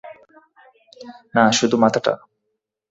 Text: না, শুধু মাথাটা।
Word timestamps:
না, 1.35 1.43
শুধু 1.51 1.75
মাথাটা। 1.77 2.13